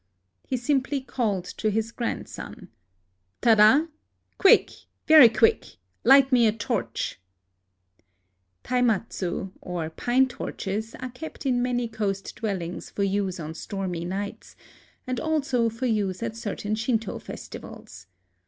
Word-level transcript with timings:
He 0.47 0.57
sim 0.57 0.81
ply 0.81 1.01
called 1.01 1.45
to 1.57 1.69
his 1.69 1.91
grandson:— 1.91 2.69
A 3.43 3.49
LIVING 3.49 3.55
GOD 3.55 3.55
21" 3.59 3.77
Tada!— 3.87 3.89
quick,— 4.39 4.71
very 5.07 5.29
quick!... 5.29 5.75
Liglit 6.03 6.31
me 6.31 6.47
a 6.47 6.51
torcli." 6.51 7.17
Taimatsic, 8.63 9.51
or 9.61 9.91
pine 9.91 10.27
torches, 10.27 10.95
are 10.99 11.11
kept 11.11 11.45
in 11.45 11.61
many 11.61 11.87
coast 11.87 12.35
dwellings 12.37 12.89
for 12.89 13.03
use 13.03 13.39
on 13.39 13.53
stormy 13.53 14.03
nights, 14.03 14.55
and 15.05 15.19
also 15.19 15.69
for 15.69 15.85
use 15.85 16.23
at 16.23 16.35
certain 16.35 16.73
Shinto 16.73 17.19
festivals. 17.19 18.07